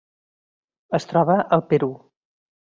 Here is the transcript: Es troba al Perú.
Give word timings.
Es 0.99 1.07
troba 1.13 1.37
al 1.59 1.65
Perú. 1.75 1.93